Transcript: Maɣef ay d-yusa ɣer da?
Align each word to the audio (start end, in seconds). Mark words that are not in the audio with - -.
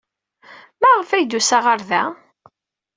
Maɣef 0.81 1.09
ay 1.11 1.23
d-yusa 1.25 1.57
ɣer 1.65 1.79
da? 1.89 2.03